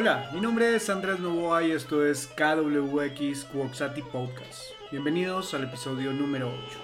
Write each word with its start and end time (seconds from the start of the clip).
Hola, 0.00 0.30
mi 0.32 0.40
nombre 0.40 0.76
es 0.76 0.88
Andrés 0.90 1.18
Novoa 1.18 1.64
y 1.64 1.72
esto 1.72 2.06
es 2.06 2.28
KWX 2.28 3.46
Cuoxati 3.46 4.00
Podcast. 4.00 4.62
Bienvenidos 4.92 5.54
al 5.54 5.64
episodio 5.64 6.12
número 6.12 6.50
8. 6.50 6.78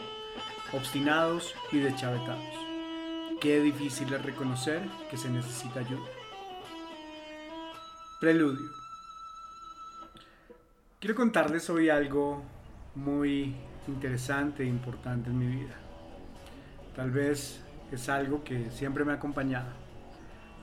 Obstinados 0.73 1.55
y 1.71 1.79
deschavetados. 1.79 2.43
Qué 3.41 3.61
difícil 3.61 4.13
es 4.13 4.21
reconocer 4.21 4.83
que 5.09 5.17
se 5.17 5.31
necesita 5.31 5.79
ayuda. 5.79 6.11
Preludio. 8.19 8.69
Quiero 10.99 11.15
contarles 11.15 11.71
hoy 11.71 11.91
algo 11.91 12.43
muy 12.97 13.55
interesante 13.87 14.65
e 14.65 14.67
importante 14.67 15.31
en 15.31 15.39
mi 15.39 15.47
vida. 15.47 15.77
Tal 16.97 17.13
vez 17.13 17.61
es 17.93 18.09
algo 18.09 18.43
que 18.43 18.73
siempre 18.73 19.05
me 19.05 19.13
ha 19.13 19.17
acompañado 19.17 19.84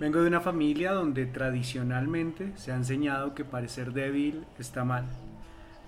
Vengo 0.01 0.19
de 0.19 0.29
una 0.29 0.41
familia 0.41 0.93
donde 0.93 1.27
tradicionalmente 1.27 2.53
se 2.55 2.71
ha 2.71 2.75
enseñado 2.75 3.35
que 3.35 3.45
parecer 3.45 3.93
débil 3.93 4.45
está 4.57 4.83
mal, 4.83 5.05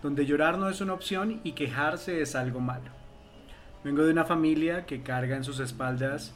donde 0.04 0.28
llorar 0.28 0.60
no 0.60 0.70
es 0.70 0.82
una 0.82 0.94
opción 0.94 1.42
y 1.44 1.54
quejarse 1.54 2.22
es 2.22 2.36
algo 2.36 2.60
malo. 2.60 2.92
Vengo 3.84 4.06
de 4.06 4.12
una 4.12 4.24
familia 4.24 4.86
que 4.86 5.02
carga 5.02 5.36
en 5.36 5.44
sus 5.44 5.60
espaldas 5.60 6.32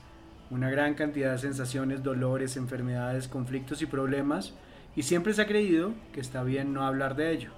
una 0.49 0.71
gran 0.71 0.95
cantidad 0.95 1.33
de 1.33 1.37
sensaciones, 1.37 2.01
dolores, 2.01 2.57
enfermedades, 2.57 3.27
conflictos 3.27 3.83
y 3.83 3.85
problemas 3.85 4.55
y 4.95 5.03
siempre 5.03 5.35
se 5.35 5.43
ha 5.43 5.47
creído 5.47 5.93
que 6.13 6.19
está 6.19 6.41
bien 6.41 6.73
no 6.73 6.83
hablar 6.83 7.15
de 7.15 7.31
ello, 7.31 7.51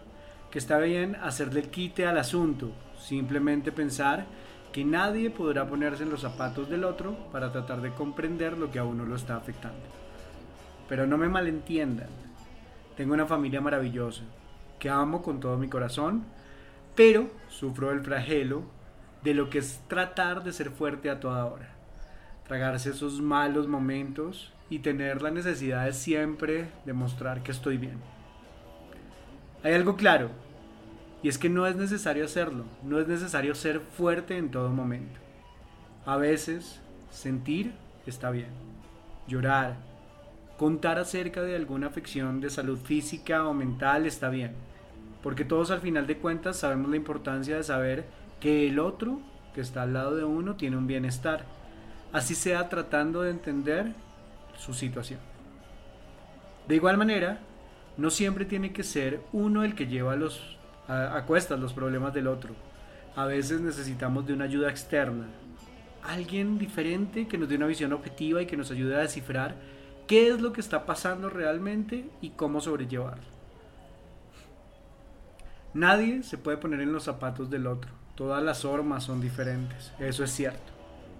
que 0.52 0.60
está 0.60 0.80
bien 0.80 1.16
hacerle 1.24 1.70
quite 1.70 2.06
al 2.06 2.18
asunto, 2.18 2.74
simplemente 3.00 3.72
pensar 3.72 4.26
que 4.74 4.84
nadie 4.84 5.30
podrá 5.30 5.70
ponerse 5.70 6.04
en 6.04 6.10
los 6.10 6.20
zapatos 6.20 6.70
del 6.70 6.84
otro 6.84 7.32
para 7.32 7.54
tratar 7.54 7.80
de 7.80 7.94
comprender 7.94 8.58
lo 8.58 8.70
que 8.70 8.80
a 8.80 8.84
uno 8.84 9.06
lo 9.06 9.16
está 9.16 9.38
afectando. 9.38 10.09
Pero 10.90 11.08
no 11.08 11.18
me 11.18 11.30
malentiendan. 11.30 12.10
Tengo 12.98 13.14
una 13.14 13.28
familia 13.28 13.62
maravillosa, 13.62 14.24
que 14.80 14.90
amo 14.90 15.22
con 15.22 15.40
todo 15.40 15.58
mi 15.58 15.70
corazón, 15.70 16.26
pero 16.96 17.30
sufro 17.48 17.92
el 17.92 18.02
flagelo 18.02 18.64
de 19.24 19.34
lo 19.34 19.50
que 19.50 19.60
es 19.60 19.80
tratar 19.88 20.44
de 20.44 20.52
ser 20.52 20.72
fuerte 20.72 21.10
a 21.10 21.20
toda 21.20 21.46
hora. 21.46 21.70
Tragarse 22.48 22.90
esos 22.90 23.22
malos 23.22 23.68
momentos 23.68 24.52
y 24.70 24.80
tener 24.80 25.22
la 25.22 25.32
necesidad 25.32 25.86
de 25.86 25.94
siempre 25.94 26.70
demostrar 26.86 27.44
que 27.44 27.52
estoy 27.52 27.78
bien. 27.78 28.00
Hay 29.64 29.74
algo 29.74 29.96
claro, 29.96 30.32
y 31.22 31.28
es 31.28 31.38
que 31.38 31.50
no 31.50 31.68
es 31.68 31.76
necesario 31.76 32.26
hacerlo, 32.26 32.66
no 32.84 33.00
es 33.00 33.08
necesario 33.08 33.54
ser 33.56 33.82
fuerte 33.82 34.38
en 34.38 34.52
todo 34.52 34.70
momento. 34.70 35.20
A 36.06 36.18
veces, 36.18 36.80
sentir 37.12 37.74
está 38.06 38.32
bien. 38.32 38.50
Llorar, 39.28 39.76
Contar 40.60 41.00
acerca 41.00 41.42
de 41.42 41.56
alguna 41.56 41.88
afección 41.88 42.42
de 42.42 42.50
salud 42.50 42.78
física 42.78 43.48
o 43.48 43.54
mental 43.54 44.06
está 44.06 44.28
bien, 44.28 44.56
porque 45.24 45.46
todos 45.46 45.72
al 45.72 45.80
final 45.80 46.06
de 46.06 46.18
cuentas 46.18 46.58
sabemos 46.58 46.90
la 46.90 46.98
importancia 46.98 47.56
de 47.56 47.64
saber 47.64 48.04
que 48.42 48.68
el 48.68 48.78
otro 48.78 49.22
que 49.56 49.62
está 49.62 49.84
al 49.84 49.94
lado 49.94 50.18
de 50.18 50.26
uno 50.26 50.58
tiene 50.58 50.76
un 50.76 50.86
bienestar, 50.86 51.46
así 52.12 52.36
sea 52.36 52.68
tratando 52.68 53.22
de 53.22 53.30
entender 53.30 53.94
su 54.58 54.74
situación. 54.74 55.22
De 56.68 56.76
igual 56.76 56.98
manera, 56.98 57.40
no 57.96 58.10
siempre 58.10 58.44
tiene 58.44 58.74
que 58.74 58.84
ser 58.84 59.22
uno 59.32 59.64
el 59.64 59.76
que 59.76 59.88
lleva 59.88 60.18
los, 60.18 60.58
a, 60.90 61.16
a 61.16 61.26
cuestas 61.26 61.58
los 61.58 61.72
problemas 61.72 62.14
del 62.14 62.28
otro. 62.28 62.54
A 63.16 63.24
veces 63.24 63.62
necesitamos 63.62 64.28
de 64.28 64.34
una 64.34 64.44
ayuda 64.44 64.70
externa, 64.70 65.28
alguien 66.04 66.60
diferente 66.60 67.30
que 67.30 67.38
nos 67.38 67.48
dé 67.48 67.56
una 67.56 67.68
visión 67.68 67.94
objetiva 67.94 68.42
y 68.42 68.46
que 68.46 68.58
nos 68.58 68.72
ayude 68.72 68.98
a 68.98 69.00
descifrar 69.00 69.56
qué 70.10 70.30
es 70.30 70.42
lo 70.42 70.54
que 70.54 70.60
está 70.60 70.88
pasando 70.88 71.30
realmente 71.30 72.10
y 72.20 72.32
cómo 72.32 72.62
sobrellevarlo. 72.62 73.24
Nadie 75.76 76.24
se 76.24 76.40
puede 76.40 76.58
poner 76.58 76.82
en 76.82 76.92
los 76.92 77.04
zapatos 77.04 77.52
del 77.52 77.68
otro. 77.68 77.92
Todas 78.16 78.42
las 78.42 78.64
formas 78.64 79.04
son 79.04 79.22
diferentes, 79.22 79.94
eso 80.00 80.24
es 80.24 80.32
cierto. 80.32 80.74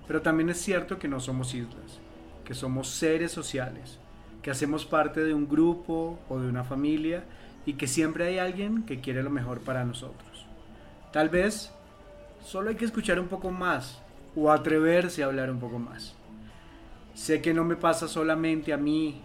Pero 0.08 0.24
también 0.24 0.50
es 0.50 0.60
cierto 0.60 0.98
que 0.98 1.08
no 1.08 1.20
somos 1.20 1.54
islas, 1.54 2.00
que 2.44 2.56
somos 2.56 2.90
seres 2.90 3.32
sociales, 3.32 4.00
que 4.42 4.50
hacemos 4.50 4.88
parte 4.88 5.24
de 5.24 5.36
un 5.36 5.48
grupo 5.48 6.18
o 6.28 6.40
de 6.40 6.50
una 6.50 6.64
familia 6.64 7.24
y 7.68 7.74
que 7.74 7.86
siempre 7.86 8.26
hay 8.26 8.40
alguien 8.40 8.88
que 8.88 9.02
quiere 9.02 9.22
lo 9.22 9.30
mejor 9.30 9.60
para 9.60 9.86
nosotros. 9.86 10.48
Tal 11.14 11.30
vez 11.30 11.72
solo 12.44 12.70
hay 12.70 12.76
que 12.76 12.86
escuchar 12.86 13.20
un 13.20 13.28
poco 13.28 13.52
más 13.52 14.02
o 14.36 14.52
atreverse 14.52 15.22
a 15.22 15.28
hablar 15.28 15.52
un 15.52 15.60
poco 15.60 15.78
más. 15.78 16.16
Sé 17.14 17.42
que 17.42 17.54
no 17.54 17.64
me 17.64 17.76
pasa 17.76 18.08
solamente 18.08 18.74
a 18.74 18.78
mí 18.78 19.22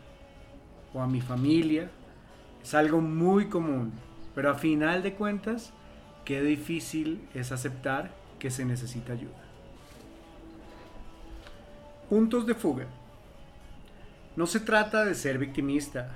o 0.93 1.01
a 1.01 1.07
mi 1.07 1.21
familia, 1.21 1.91
es 2.63 2.75
algo 2.75 3.01
muy 3.01 3.47
común, 3.49 3.93
pero 4.35 4.51
a 4.51 4.55
final 4.55 5.03
de 5.03 5.15
cuentas, 5.15 5.73
qué 6.25 6.41
difícil 6.43 7.29
es 7.35 7.53
aceptar 7.53 8.15
que 8.39 8.51
se 8.51 8.65
necesita 8.65 9.13
ayuda. 9.13 9.45
Puntos 12.09 12.47
de 12.47 12.55
fuga. 12.55 12.87
No 14.37 14.47
se 14.47 14.61
trata 14.61 15.05
de 15.05 15.15
ser 15.15 15.39
victimista, 15.39 16.11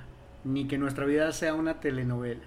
ni 0.45 0.67
que 0.67 0.79
nuestra 0.79 1.05
vida 1.05 1.31
sea 1.33 1.55
una 1.55 1.81
telenovela, 1.81 2.47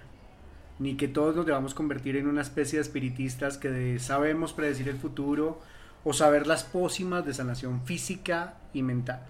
ni 0.78 0.96
que 0.96 1.08
todos 1.08 1.36
nos 1.36 1.46
debamos 1.46 1.74
convertir 1.74 2.16
en 2.16 2.26
una 2.26 2.42
especie 2.42 2.78
de 2.78 2.82
espiritistas 2.82 3.58
que 3.58 3.98
sabemos 3.98 4.52
predecir 4.52 4.88
el 4.88 4.98
futuro 4.98 5.60
o 6.04 6.12
saber 6.12 6.46
las 6.46 6.64
pócimas 6.64 7.24
de 7.24 7.34
sanación 7.34 7.82
física 7.84 8.54
y 8.72 8.82
mental. 8.82 9.22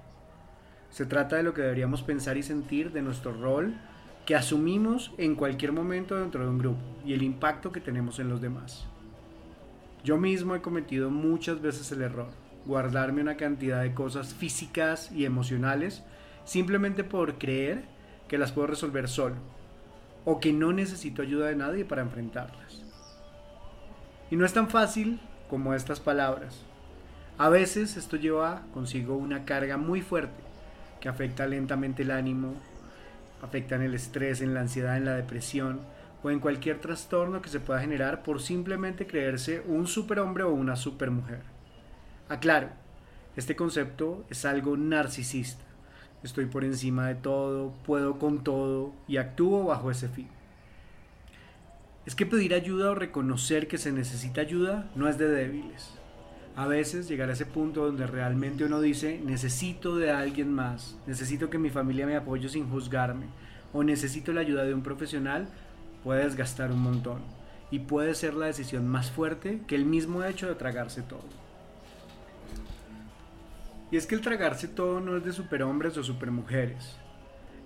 Se 0.90 1.06
trata 1.06 1.36
de 1.36 1.42
lo 1.42 1.54
que 1.54 1.62
deberíamos 1.62 2.02
pensar 2.02 2.36
y 2.36 2.42
sentir 2.42 2.92
de 2.92 3.02
nuestro 3.02 3.32
rol 3.32 3.74
que 4.26 4.36
asumimos 4.36 5.12
en 5.18 5.34
cualquier 5.34 5.72
momento 5.72 6.16
dentro 6.16 6.44
de 6.44 6.50
un 6.50 6.58
grupo 6.58 6.80
y 7.04 7.12
el 7.12 7.22
impacto 7.22 7.72
que 7.72 7.80
tenemos 7.80 8.18
en 8.18 8.28
los 8.28 8.40
demás. 8.40 8.86
Yo 10.04 10.16
mismo 10.16 10.54
he 10.54 10.62
cometido 10.62 11.10
muchas 11.10 11.60
veces 11.60 11.90
el 11.92 12.02
error, 12.02 12.30
guardarme 12.66 13.22
una 13.22 13.36
cantidad 13.36 13.82
de 13.82 13.94
cosas 13.94 14.34
físicas 14.34 15.10
y 15.12 15.24
emocionales 15.24 16.02
simplemente 16.44 17.04
por 17.04 17.38
creer 17.38 17.84
que 18.28 18.38
las 18.38 18.52
puedo 18.52 18.68
resolver 18.68 19.08
solo 19.08 19.36
o 20.24 20.40
que 20.40 20.52
no 20.52 20.72
necesito 20.72 21.22
ayuda 21.22 21.48
de 21.48 21.56
nadie 21.56 21.84
para 21.84 22.02
enfrentarlas. 22.02 22.82
Y 24.30 24.36
no 24.36 24.44
es 24.44 24.52
tan 24.52 24.68
fácil 24.68 25.20
como 25.52 25.74
estas 25.74 26.00
palabras. 26.00 26.62
A 27.36 27.50
veces 27.50 27.98
esto 27.98 28.16
lleva 28.16 28.62
consigo 28.72 29.16
una 29.16 29.44
carga 29.44 29.76
muy 29.76 30.00
fuerte 30.00 30.42
que 30.98 31.10
afecta 31.10 31.46
lentamente 31.46 32.04
el 32.04 32.10
ánimo, 32.10 32.54
afecta 33.42 33.74
en 33.74 33.82
el 33.82 33.92
estrés, 33.92 34.40
en 34.40 34.54
la 34.54 34.60
ansiedad, 34.60 34.96
en 34.96 35.04
la 35.04 35.14
depresión 35.14 35.80
o 36.22 36.30
en 36.30 36.40
cualquier 36.40 36.80
trastorno 36.80 37.42
que 37.42 37.50
se 37.50 37.60
pueda 37.60 37.82
generar 37.82 38.22
por 38.22 38.40
simplemente 38.40 39.06
creerse 39.06 39.62
un 39.66 39.86
superhombre 39.86 40.44
o 40.44 40.54
una 40.54 40.74
supermujer. 40.74 41.42
Aclaro, 42.30 42.68
este 43.36 43.54
concepto 43.54 44.24
es 44.30 44.46
algo 44.46 44.78
narcisista. 44.78 45.64
Estoy 46.22 46.46
por 46.46 46.64
encima 46.64 47.08
de 47.08 47.16
todo, 47.16 47.74
puedo 47.84 48.18
con 48.18 48.42
todo 48.42 48.94
y 49.06 49.18
actúo 49.18 49.66
bajo 49.66 49.90
ese 49.90 50.08
fin 50.08 50.30
es 52.04 52.14
que 52.16 52.26
pedir 52.26 52.52
ayuda 52.54 52.90
o 52.90 52.94
reconocer 52.94 53.68
que 53.68 53.78
se 53.78 53.92
necesita 53.92 54.40
ayuda 54.40 54.90
no 54.96 55.08
es 55.08 55.18
de 55.18 55.28
débiles. 55.28 55.92
A 56.56 56.66
veces 56.66 57.08
llegar 57.08 57.30
a 57.30 57.32
ese 57.32 57.46
punto 57.46 57.86
donde 57.86 58.06
realmente 58.06 58.64
uno 58.64 58.80
dice, 58.80 59.20
necesito 59.24 59.96
de 59.96 60.10
alguien 60.10 60.52
más, 60.52 60.98
necesito 61.06 61.48
que 61.48 61.58
mi 61.58 61.70
familia 61.70 62.06
me 62.06 62.16
apoye 62.16 62.48
sin 62.48 62.68
juzgarme, 62.68 63.26
o 63.72 63.84
necesito 63.84 64.32
la 64.32 64.42
ayuda 64.42 64.64
de 64.64 64.74
un 64.74 64.82
profesional, 64.82 65.48
puede 66.04 66.24
desgastar 66.24 66.72
un 66.72 66.82
montón. 66.82 67.22
Y 67.70 67.78
puede 67.78 68.14
ser 68.14 68.34
la 68.34 68.46
decisión 68.46 68.86
más 68.86 69.10
fuerte 69.10 69.62
que 69.66 69.76
el 69.76 69.86
mismo 69.86 70.24
hecho 70.24 70.46
de 70.46 70.56
tragarse 70.56 71.00
todo. 71.02 71.24
Y 73.90 73.96
es 73.96 74.06
que 74.06 74.14
el 74.14 74.20
tragarse 74.20 74.68
todo 74.68 75.00
no 75.00 75.16
es 75.16 75.24
de 75.24 75.32
superhombres 75.32 75.96
o 75.96 76.02
supermujeres. 76.02 76.96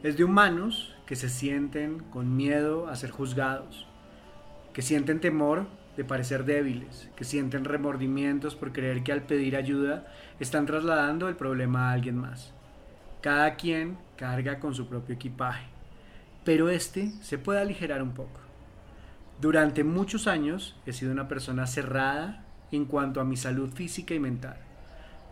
Es 0.04 0.16
de 0.16 0.22
humanos 0.22 0.94
que 1.06 1.16
se 1.16 1.28
sienten 1.28 1.98
con 1.98 2.36
miedo 2.36 2.86
a 2.86 2.94
ser 2.94 3.10
juzgados, 3.10 3.86
que 4.76 4.82
sienten 4.82 5.20
temor 5.20 5.68
de 5.96 6.04
parecer 6.04 6.44
débiles, 6.44 7.08
que 7.16 7.24
sienten 7.24 7.64
remordimientos 7.64 8.54
por 8.54 8.74
creer 8.74 9.02
que 9.02 9.10
al 9.10 9.22
pedir 9.22 9.56
ayuda 9.56 10.06
están 10.38 10.66
trasladando 10.66 11.30
el 11.30 11.34
problema 11.34 11.88
a 11.88 11.92
alguien 11.94 12.18
más. 12.18 12.52
Cada 13.22 13.54
quien 13.54 13.96
carga 14.18 14.60
con 14.60 14.74
su 14.74 14.86
propio 14.86 15.14
equipaje, 15.14 15.64
pero 16.44 16.68
este 16.68 17.10
se 17.22 17.38
puede 17.38 17.62
aligerar 17.62 18.02
un 18.02 18.12
poco. 18.12 18.38
Durante 19.40 19.82
muchos 19.82 20.26
años 20.26 20.76
he 20.84 20.92
sido 20.92 21.10
una 21.10 21.26
persona 21.26 21.66
cerrada 21.66 22.44
en 22.70 22.84
cuanto 22.84 23.22
a 23.22 23.24
mi 23.24 23.38
salud 23.38 23.72
física 23.72 24.12
y 24.12 24.20
mental. 24.20 24.58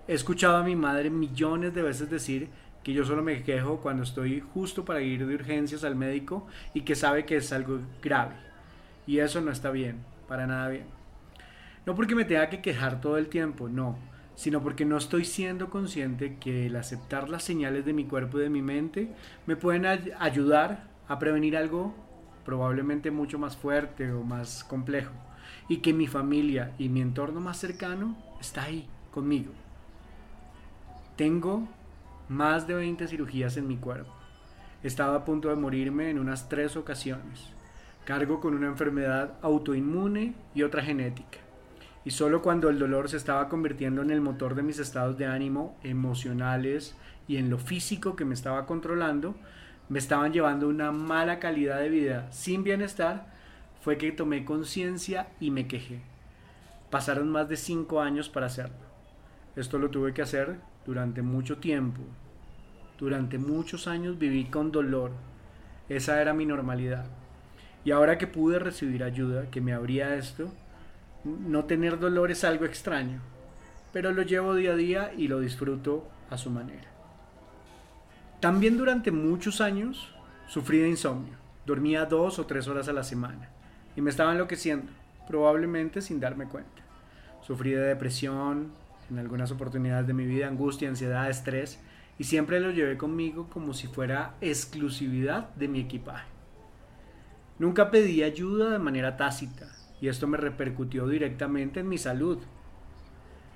He 0.08 0.14
escuchado 0.14 0.56
a 0.56 0.64
mi 0.64 0.74
madre 0.74 1.10
millones 1.10 1.74
de 1.74 1.82
veces 1.82 2.08
decir 2.08 2.48
que 2.82 2.94
yo 2.94 3.04
solo 3.04 3.22
me 3.22 3.42
quejo 3.42 3.82
cuando 3.82 4.04
estoy 4.04 4.40
justo 4.40 4.86
para 4.86 5.02
ir 5.02 5.26
de 5.26 5.34
urgencias 5.34 5.84
al 5.84 5.96
médico 5.96 6.46
y 6.72 6.80
que 6.80 6.94
sabe 6.94 7.26
que 7.26 7.36
es 7.36 7.52
algo 7.52 7.82
grave 8.00 8.53
y 9.06 9.18
eso 9.18 9.40
no 9.40 9.50
está 9.50 9.70
bien, 9.70 10.04
para 10.28 10.46
nada 10.46 10.68
bien. 10.68 10.86
No 11.86 11.94
porque 11.94 12.14
me 12.14 12.24
tenga 12.24 12.48
que 12.48 12.62
quejar 12.62 13.00
todo 13.00 13.18
el 13.18 13.28
tiempo, 13.28 13.68
no, 13.68 13.98
sino 14.34 14.62
porque 14.62 14.84
no 14.84 14.96
estoy 14.96 15.24
siendo 15.24 15.70
consciente 15.70 16.38
que 16.38 16.66
el 16.66 16.76
aceptar 16.76 17.28
las 17.28 17.44
señales 17.44 17.84
de 17.84 17.92
mi 17.92 18.04
cuerpo 18.04 18.38
y 18.38 18.42
de 18.42 18.50
mi 18.50 18.62
mente 18.62 19.12
me 19.46 19.56
pueden 19.56 19.86
ayudar 19.86 20.88
a 21.08 21.18
prevenir 21.18 21.56
algo 21.56 21.94
probablemente 22.44 23.10
mucho 23.10 23.38
más 23.38 23.56
fuerte 23.56 24.12
o 24.12 24.22
más 24.22 24.64
complejo 24.64 25.12
y 25.68 25.78
que 25.78 25.92
mi 25.92 26.06
familia 26.06 26.72
y 26.78 26.88
mi 26.88 27.00
entorno 27.00 27.40
más 27.40 27.58
cercano 27.58 28.16
está 28.40 28.64
ahí 28.64 28.88
conmigo. 29.10 29.52
Tengo 31.16 31.68
más 32.28 32.66
de 32.66 32.74
20 32.74 33.06
cirugías 33.06 33.56
en 33.56 33.68
mi 33.68 33.76
cuerpo. 33.76 34.12
He 34.82 34.86
estado 34.86 35.14
a 35.16 35.24
punto 35.24 35.48
de 35.48 35.56
morirme 35.56 36.10
en 36.10 36.18
unas 36.18 36.48
tres 36.48 36.76
ocasiones. 36.76 37.53
Cargo 38.04 38.38
con 38.38 38.54
una 38.54 38.66
enfermedad 38.66 39.32
autoinmune 39.40 40.34
y 40.54 40.62
otra 40.62 40.82
genética. 40.82 41.38
Y 42.04 42.10
solo 42.10 42.42
cuando 42.42 42.68
el 42.68 42.78
dolor 42.78 43.08
se 43.08 43.16
estaba 43.16 43.48
convirtiendo 43.48 44.02
en 44.02 44.10
el 44.10 44.20
motor 44.20 44.54
de 44.54 44.62
mis 44.62 44.78
estados 44.78 45.16
de 45.16 45.24
ánimo 45.24 45.74
emocionales 45.82 46.94
y 47.26 47.38
en 47.38 47.48
lo 47.48 47.58
físico 47.58 48.14
que 48.14 48.26
me 48.26 48.34
estaba 48.34 48.66
controlando, 48.66 49.34
me 49.88 49.98
estaban 49.98 50.32
llevando 50.34 50.68
una 50.68 50.92
mala 50.92 51.38
calidad 51.38 51.78
de 51.78 51.88
vida 51.88 52.30
sin 52.30 52.62
bienestar, 52.62 53.32
fue 53.80 53.96
que 53.96 54.12
tomé 54.12 54.44
conciencia 54.44 55.28
y 55.40 55.50
me 55.50 55.66
quejé. 55.66 56.00
Pasaron 56.90 57.30
más 57.30 57.48
de 57.48 57.56
cinco 57.56 58.02
años 58.02 58.28
para 58.28 58.46
hacerlo. 58.46 58.84
Esto 59.56 59.78
lo 59.78 59.88
tuve 59.88 60.12
que 60.12 60.22
hacer 60.22 60.58
durante 60.84 61.22
mucho 61.22 61.56
tiempo. 61.56 62.02
Durante 62.98 63.38
muchos 63.38 63.88
años 63.88 64.18
viví 64.18 64.44
con 64.44 64.72
dolor. 64.72 65.12
Esa 65.88 66.20
era 66.20 66.34
mi 66.34 66.44
normalidad. 66.44 67.06
Y 67.84 67.90
ahora 67.90 68.18
que 68.18 68.26
pude 68.26 68.58
recibir 68.58 69.04
ayuda 69.04 69.50
que 69.50 69.60
me 69.60 69.72
abría 69.72 70.14
esto, 70.16 70.50
no 71.24 71.64
tener 71.64 71.98
dolor 71.98 72.30
es 72.30 72.44
algo 72.44 72.64
extraño, 72.64 73.20
pero 73.92 74.12
lo 74.12 74.22
llevo 74.22 74.54
día 74.54 74.72
a 74.72 74.76
día 74.76 75.12
y 75.16 75.28
lo 75.28 75.40
disfruto 75.40 76.08
a 76.30 76.38
su 76.38 76.50
manera. 76.50 76.88
También 78.40 78.76
durante 78.76 79.10
muchos 79.10 79.60
años 79.60 80.14
sufrí 80.46 80.78
de 80.78 80.88
insomnio. 80.88 81.34
Dormía 81.66 82.04
dos 82.04 82.38
o 82.38 82.44
tres 82.44 82.68
horas 82.68 82.88
a 82.88 82.92
la 82.92 83.02
semana 83.02 83.48
y 83.96 84.02
me 84.02 84.10
estaba 84.10 84.32
enloqueciendo, 84.32 84.92
probablemente 85.26 86.02
sin 86.02 86.20
darme 86.20 86.46
cuenta. 86.46 86.82
Sufrí 87.40 87.70
de 87.70 87.80
depresión, 87.80 88.72
en 89.10 89.18
algunas 89.18 89.50
oportunidades 89.50 90.06
de 90.06 90.14
mi 90.14 90.26
vida, 90.26 90.46
angustia, 90.46 90.88
ansiedad, 90.88 91.30
estrés, 91.30 91.78
y 92.18 92.24
siempre 92.24 92.60
lo 92.60 92.70
llevé 92.70 92.96
conmigo 92.96 93.48
como 93.50 93.74
si 93.74 93.86
fuera 93.86 94.34
exclusividad 94.40 95.48
de 95.54 95.68
mi 95.68 95.80
equipaje. 95.80 96.33
Nunca 97.58 97.90
pedí 97.90 98.22
ayuda 98.22 98.70
de 98.70 98.78
manera 98.78 99.16
tácita, 99.16 99.68
y 100.00 100.08
esto 100.08 100.26
me 100.26 100.36
repercutió 100.36 101.06
directamente 101.06 101.80
en 101.80 101.88
mi 101.88 101.98
salud. 101.98 102.38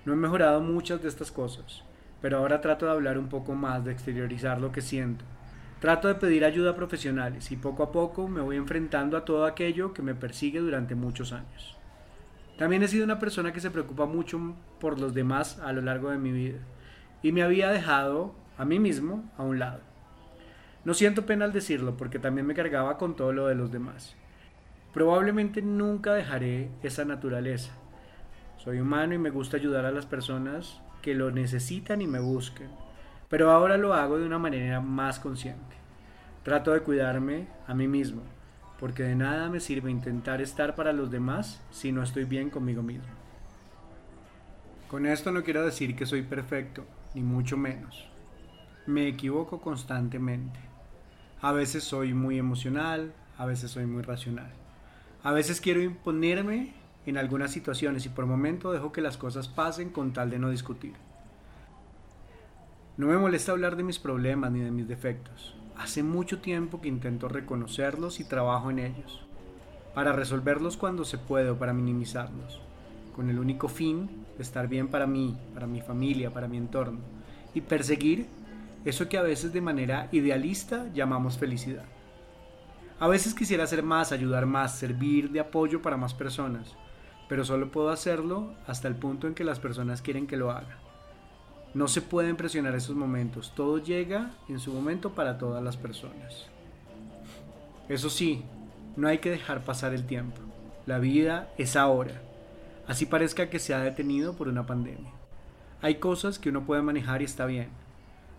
No 0.04 0.12
he 0.12 0.16
mejorado 0.16 0.60
muchas 0.60 1.02
de 1.02 1.08
estas 1.08 1.32
cosas, 1.32 1.82
pero 2.22 2.38
ahora 2.38 2.60
trato 2.60 2.86
de 2.86 2.92
hablar 2.92 3.18
un 3.18 3.28
poco 3.28 3.54
más, 3.54 3.84
de 3.84 3.92
exteriorizar 3.92 4.60
lo 4.60 4.70
que 4.70 4.82
siento. 4.82 5.24
Trato 5.80 6.08
de 6.08 6.14
pedir 6.14 6.44
ayuda 6.44 6.70
a 6.70 6.76
profesionales 6.76 7.50
y 7.50 7.56
poco 7.56 7.82
a 7.82 7.92
poco 7.92 8.28
me 8.28 8.40
voy 8.40 8.56
enfrentando 8.56 9.16
a 9.16 9.24
todo 9.24 9.44
aquello 9.46 9.92
que 9.92 10.02
me 10.02 10.14
persigue 10.14 10.60
durante 10.60 10.94
muchos 10.94 11.32
años. 11.32 11.76
También 12.56 12.82
he 12.82 12.88
sido 12.88 13.04
una 13.04 13.20
persona 13.20 13.52
que 13.52 13.60
se 13.60 13.70
preocupa 13.70 14.06
mucho 14.06 14.56
por 14.80 14.98
los 14.98 15.14
demás 15.14 15.58
a 15.60 15.72
lo 15.72 15.80
largo 15.82 16.10
de 16.10 16.18
mi 16.18 16.32
vida 16.32 16.58
y 17.22 17.30
me 17.32 17.42
había 17.42 17.70
dejado 17.70 18.34
a 18.56 18.64
mí 18.64 18.78
mismo 18.80 19.30
a 19.36 19.44
un 19.44 19.58
lado. 19.60 19.87
No 20.88 20.94
siento 20.94 21.26
pena 21.26 21.44
al 21.44 21.52
decirlo 21.52 21.98
porque 21.98 22.18
también 22.18 22.46
me 22.46 22.54
cargaba 22.54 22.96
con 22.96 23.14
todo 23.14 23.34
lo 23.34 23.46
de 23.48 23.54
los 23.54 23.70
demás. 23.70 24.16
Probablemente 24.94 25.60
nunca 25.60 26.14
dejaré 26.14 26.70
esa 26.82 27.04
naturaleza. 27.04 27.72
Soy 28.56 28.80
humano 28.80 29.12
y 29.12 29.18
me 29.18 29.28
gusta 29.28 29.58
ayudar 29.58 29.84
a 29.84 29.90
las 29.90 30.06
personas 30.06 30.80
que 31.02 31.14
lo 31.14 31.30
necesitan 31.30 32.00
y 32.00 32.06
me 32.06 32.20
busquen, 32.20 32.70
pero 33.28 33.50
ahora 33.50 33.76
lo 33.76 33.92
hago 33.92 34.18
de 34.18 34.24
una 34.24 34.38
manera 34.38 34.80
más 34.80 35.20
consciente. 35.20 35.76
Trato 36.42 36.72
de 36.72 36.80
cuidarme 36.80 37.48
a 37.66 37.74
mí 37.74 37.86
mismo, 37.86 38.22
porque 38.80 39.02
de 39.02 39.14
nada 39.14 39.50
me 39.50 39.60
sirve 39.60 39.90
intentar 39.90 40.40
estar 40.40 40.74
para 40.74 40.94
los 40.94 41.10
demás 41.10 41.60
si 41.70 41.92
no 41.92 42.02
estoy 42.02 42.24
bien 42.24 42.48
conmigo 42.48 42.82
mismo. 42.82 43.12
Con 44.88 45.04
esto 45.04 45.32
no 45.32 45.42
quiero 45.42 45.66
decir 45.66 45.94
que 45.94 46.06
soy 46.06 46.22
perfecto, 46.22 46.86
ni 47.14 47.20
mucho 47.20 47.58
menos. 47.58 48.08
Me 48.86 49.06
equivoco 49.06 49.60
constantemente. 49.60 50.67
A 51.40 51.52
veces 51.52 51.84
soy 51.84 52.14
muy 52.14 52.36
emocional, 52.36 53.12
a 53.36 53.46
veces 53.46 53.70
soy 53.70 53.86
muy 53.86 54.02
racional. 54.02 54.50
A 55.22 55.30
veces 55.30 55.60
quiero 55.60 55.80
imponerme 55.80 56.72
en 57.06 57.16
algunas 57.16 57.52
situaciones 57.52 58.04
y 58.06 58.08
por 58.08 58.26
momento 58.26 58.72
dejo 58.72 58.90
que 58.90 59.00
las 59.00 59.16
cosas 59.16 59.46
pasen 59.46 59.90
con 59.90 60.12
tal 60.12 60.30
de 60.30 60.40
no 60.40 60.50
discutir. 60.50 60.94
No 62.96 63.06
me 63.06 63.16
molesta 63.16 63.52
hablar 63.52 63.76
de 63.76 63.84
mis 63.84 64.00
problemas 64.00 64.50
ni 64.50 64.60
de 64.60 64.72
mis 64.72 64.88
defectos. 64.88 65.54
Hace 65.76 66.02
mucho 66.02 66.40
tiempo 66.40 66.80
que 66.80 66.88
intento 66.88 67.28
reconocerlos 67.28 68.18
y 68.18 68.24
trabajo 68.24 68.72
en 68.72 68.80
ellos, 68.80 69.24
para 69.94 70.12
resolverlos 70.12 70.76
cuando 70.76 71.04
se 71.04 71.18
puede 71.18 71.50
o 71.50 71.58
para 71.58 71.72
minimizarlos, 71.72 72.60
con 73.14 73.30
el 73.30 73.38
único 73.38 73.68
fin 73.68 74.10
de 74.36 74.42
estar 74.42 74.66
bien 74.66 74.88
para 74.88 75.06
mí, 75.06 75.38
para 75.54 75.68
mi 75.68 75.80
familia, 75.80 76.32
para 76.32 76.48
mi 76.48 76.56
entorno, 76.56 76.98
y 77.54 77.60
perseguir 77.60 78.26
eso 78.84 79.08
que 79.08 79.18
a 79.18 79.22
veces 79.22 79.52
de 79.52 79.60
manera 79.60 80.08
idealista 80.12 80.86
llamamos 80.94 81.38
felicidad. 81.38 81.84
A 83.00 83.06
veces 83.06 83.34
quisiera 83.34 83.64
hacer 83.64 83.82
más, 83.82 84.10
ayudar 84.10 84.46
más, 84.46 84.76
servir 84.76 85.30
de 85.30 85.40
apoyo 85.40 85.82
para 85.82 85.96
más 85.96 86.14
personas, 86.14 86.74
pero 87.28 87.44
solo 87.44 87.70
puedo 87.70 87.90
hacerlo 87.90 88.54
hasta 88.66 88.88
el 88.88 88.96
punto 88.96 89.26
en 89.26 89.34
que 89.34 89.44
las 89.44 89.60
personas 89.60 90.02
quieren 90.02 90.26
que 90.26 90.36
lo 90.36 90.50
haga. 90.50 90.78
No 91.74 91.86
se 91.86 92.02
pueden 92.02 92.36
presionar 92.36 92.74
esos 92.74 92.96
momentos, 92.96 93.52
todo 93.54 93.78
llega 93.78 94.32
en 94.48 94.58
su 94.58 94.72
momento 94.72 95.12
para 95.12 95.38
todas 95.38 95.62
las 95.62 95.76
personas. 95.76 96.46
Eso 97.88 98.10
sí, 98.10 98.42
no 98.96 99.06
hay 99.06 99.18
que 99.18 99.30
dejar 99.30 99.64
pasar 99.64 99.94
el 99.94 100.04
tiempo. 100.04 100.40
La 100.86 100.98
vida 100.98 101.52
es 101.56 101.76
ahora, 101.76 102.22
así 102.86 103.06
parezca 103.06 103.50
que 103.50 103.58
se 103.58 103.74
ha 103.74 103.80
detenido 103.80 104.34
por 104.34 104.48
una 104.48 104.66
pandemia. 104.66 105.12
Hay 105.82 105.96
cosas 105.96 106.38
que 106.38 106.48
uno 106.48 106.64
puede 106.64 106.82
manejar 106.82 107.22
y 107.22 107.26
está 107.26 107.46
bien. 107.46 107.68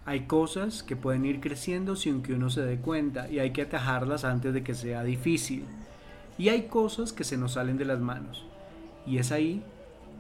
Hay 0.10 0.22
cosas 0.22 0.82
que 0.82 0.96
pueden 0.96 1.24
ir 1.24 1.40
creciendo 1.40 1.96
sin 1.96 2.24
que 2.24 2.34
uno 2.34 2.50
se 2.50 2.64
dé 2.64 2.80
cuenta 2.80 3.30
y 3.30 3.38
hay 3.38 3.52
que 3.52 3.62
atajarlas 3.62 4.26
antes 4.26 4.56
de 4.56 4.64
que 4.64 4.74
sea 4.74 5.04
difícil. 5.04 5.66
Y 6.36 6.50
hay 6.50 6.64
cosas 6.64 7.14
que 7.14 7.24
se 7.24 7.38
nos 7.38 7.52
salen 7.52 7.78
de 7.78 7.86
las 7.86 8.00
manos. 8.00 8.44
Y 9.06 9.20
es 9.20 9.32
ahí 9.32 9.62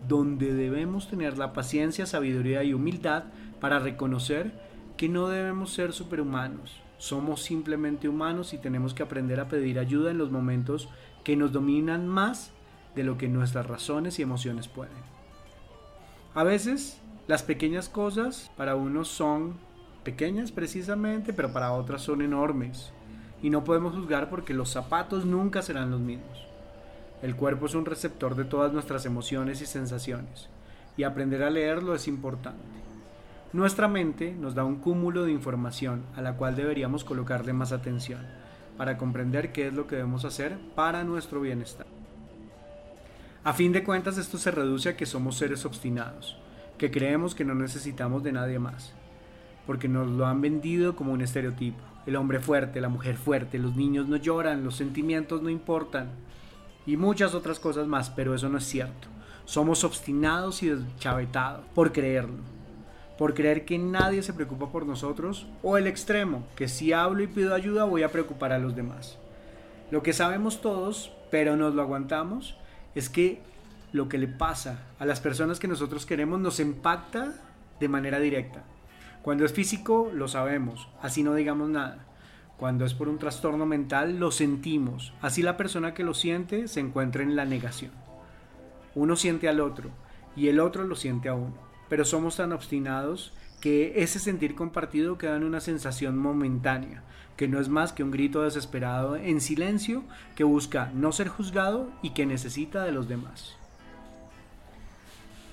donde 0.07 0.53
debemos 0.53 1.07
tener 1.09 1.39
la 1.39 1.53
paciencia, 1.53 2.06
sabiduría 2.06 2.63
y 2.63 2.75
humildad 2.75 3.24
para 3.59 3.80
reconocer 3.80 4.51
que 4.95 5.09
no 5.09 5.27
debemos 5.27 5.74
ser 5.74 5.92
superhumanos. 5.92 6.80
Somos 6.99 7.42
simplemente 7.42 8.07
humanos 8.07 8.54
y 8.54 8.59
tenemos 8.59 8.94
que 8.94 9.02
aprender 9.02 9.40
a 9.40 9.47
pedir 9.47 9.80
ayuda 9.80 10.11
en 10.11 10.19
los 10.19 10.30
momentos 10.30 10.87
que 11.23 11.35
nos 11.35 11.52
dominan 11.52 12.07
más 12.07 12.52
de 12.94 13.04
lo 13.04 13.18
que 13.18 13.28
nuestras 13.28 13.66
razones 13.66 14.19
y 14.19 14.21
emociones 14.21 14.68
pueden. 14.68 14.94
A 16.35 16.44
veces 16.44 17.02
las 17.28 17.42
pequeñas 17.42 17.90
cosas 17.90 18.52
para 18.56 18.75
unos 18.75 19.07
son 19.07 19.68
pequeñas 20.03 20.51
precisamente, 20.51 21.33
pero 21.33 21.51
para 21.51 21.73
otras 21.73 22.01
son 22.01 22.21
enormes. 22.21 22.91
Y 23.41 23.49
no 23.49 23.63
podemos 23.63 23.95
juzgar 23.95 24.29
porque 24.29 24.53
los 24.53 24.69
zapatos 24.69 25.25
nunca 25.25 25.61
serán 25.61 25.91
los 25.91 25.99
mismos. 25.99 26.47
El 27.21 27.35
cuerpo 27.35 27.65
es 27.65 27.75
un 27.75 27.85
receptor 27.85 28.35
de 28.35 28.45
todas 28.45 28.71
nuestras 28.71 29.06
emociones 29.06 29.61
y 29.61 29.65
sensaciones, 29.65 30.49
y 30.95 31.03
aprender 31.03 31.44
a 31.44 31.49
leerlo 31.49 31.94
es 31.94 32.07
importante. 32.07 32.63
Nuestra 33.51 33.87
mente 33.87 34.33
nos 34.33 34.56
da 34.56 34.63
un 34.63 34.77
cúmulo 34.77 35.23
de 35.23 35.31
información 35.31 36.03
a 36.15 36.21
la 36.21 36.37
cual 36.37 36.56
deberíamos 36.56 37.03
colocarle 37.03 37.51
más 37.51 37.71
atención 37.71 38.25
para 38.77 38.97
comprender 38.97 39.51
qué 39.51 39.68
es 39.68 39.73
lo 39.73 39.87
que 39.87 39.97
debemos 39.97 40.23
hacer 40.23 40.57
para 40.75 41.03
nuestro 41.03 41.41
bienestar. 41.41 41.87
A 43.44 43.53
fin 43.53 43.73
de 43.73 43.83
cuentas 43.83 44.18
esto 44.18 44.37
se 44.37 44.51
reduce 44.51 44.89
a 44.89 44.95
que 44.95 45.06
somos 45.06 45.35
seres 45.35 45.65
obstinados, 45.65 46.37
que 46.77 46.91
creemos 46.91 47.35
que 47.35 47.44
no 47.44 47.56
necesitamos 47.56 48.23
de 48.23 48.31
nadie 48.31 48.59
más, 48.59 48.94
porque 49.66 49.87
nos 49.87 50.07
lo 50.07 50.25
han 50.25 50.42
vendido 50.42 50.95
como 50.95 51.13
un 51.13 51.21
estereotipo. 51.21 51.80
El 52.06 52.16
hombre 52.16 52.39
fuerte, 52.39 52.81
la 52.81 52.89
mujer 52.89 53.18
fuerte, 53.18 53.59
los 53.59 53.75
niños 53.75 54.07
no 54.07 54.16
lloran, 54.16 54.63
los 54.63 54.75
sentimientos 54.75 55.42
no 55.42 55.49
importan, 55.49 56.09
y 56.85 56.97
muchas 56.97 57.35
otras 57.35 57.59
cosas 57.59 57.87
más, 57.87 58.09
pero 58.09 58.33
eso 58.33 58.49
no 58.49 58.57
es 58.57 58.63
cierto. 58.63 59.07
Somos 59.45 59.83
obstinados 59.83 60.63
y 60.63 60.69
deschavetados 60.69 61.66
por 61.75 61.92
creerlo, 61.92 62.39
por 63.18 63.33
creer 63.33 63.66
que 63.66 63.78
nadie 63.78 64.23
se 64.23 64.33
preocupa 64.33 64.71
por 64.71 64.85
nosotros, 64.85 65.45
o 65.61 65.78
el 65.78 65.87
extremo, 65.87 66.47
que 66.56 66.68
si 66.68 66.94
hablo 66.94 67.21
y 67.21 67.28
pido 67.28 67.54
ayuda 67.54 67.83
voy 67.83 68.04
a 68.04 68.11
preocupar 68.11 68.54
a 68.54 68.59
los 68.59 68.75
demás. 68.75 69.19
Lo 69.92 70.01
que 70.04 70.13
sabemos 70.13 70.61
todos, 70.61 71.11
pero 71.30 71.56
nos 71.56 71.75
lo 71.75 71.81
aguantamos, 71.81 72.56
es 72.95 73.09
que 73.09 73.42
lo 73.92 74.07
que 74.07 74.18
le 74.18 74.28
pasa 74.28 74.80
a 74.99 75.06
las 75.06 75.19
personas 75.19 75.59
que 75.59 75.68
nosotros 75.68 76.06
queremos 76.06 76.39
nos 76.39 76.59
impacta 76.59 77.33
de 77.80 77.87
manera 77.87 78.19
directa. 78.19 78.63
Cuando 79.21 79.45
es 79.45 79.54
físico, 79.54 80.11
lo 80.14 80.28
sabemos, 80.28 80.88
así 81.02 81.23
no 81.23 81.33
digamos 81.33 81.69
nada. 81.69 82.06
Cuando 82.57 82.85
es 82.85 82.94
por 82.94 83.09
un 83.09 83.19
trastorno 83.19 83.66
mental, 83.66 84.19
lo 84.19 84.31
sentimos. 84.31 85.14
Así 85.21 85.42
la 85.42 85.57
persona 85.57 85.94
que 85.94 86.04
lo 86.04 86.14
siente 86.14 86.68
se 86.68 86.80
encuentra 86.80 87.23
en 87.23 87.35
la 87.35 87.45
negación. 87.45 87.92
Uno 88.95 89.16
siente 89.16 89.47
al 89.47 89.59
otro 89.59 89.92
y 90.35 90.47
el 90.47 90.59
otro 90.59 90.83
lo 90.83 90.95
siente 90.95 91.30
a 91.30 91.33
uno. 91.33 91.56
Pero 91.90 92.06
somos 92.06 92.38
tan 92.38 92.52
obstinados 92.52 93.33
que 93.61 94.04
ese 94.04 94.19
sentir 94.19 94.56
compartido 94.56 95.18
queda 95.18 95.35
en 95.35 95.44
una 95.44 95.59
sensación 95.59 96.18
momentánea, 96.18 97.04
que 97.35 97.47
no 97.47 97.59
es 97.59 97.69
más 97.69 97.94
que 97.94 98.04
un 98.04 98.11
grito 98.11 98.44
desesperado 98.44 99.16
en 99.16 99.42
silencio 99.42 100.04
que 100.35 100.44
busca 100.44 100.92
no 100.94 101.11
ser 101.11 101.28
juzgado 101.28 101.90
y 102.02 102.11
que 102.11 102.26
necesita 102.26 102.83
de 102.83 102.92
los 102.92 103.07
demás. 103.07 103.56